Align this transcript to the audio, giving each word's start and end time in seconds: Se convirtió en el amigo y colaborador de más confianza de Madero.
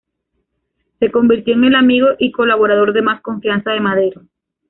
Se 0.99 1.11
convirtió 1.11 1.53
en 1.53 1.65
el 1.65 1.75
amigo 1.75 2.07
y 2.17 2.31
colaborador 2.31 2.91
de 2.91 3.03
más 3.03 3.21
confianza 3.21 3.69
de 3.69 3.81
Madero. 3.81 4.23